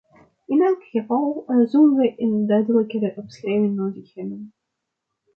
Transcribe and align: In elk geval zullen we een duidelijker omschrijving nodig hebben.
In 0.45 0.61
elk 0.63 0.83
geval 0.83 1.43
zullen 1.65 1.95
we 1.95 2.13
een 2.17 2.47
duidelijker 2.47 3.13
omschrijving 3.15 3.75
nodig 3.75 4.13
hebben. 4.13 4.53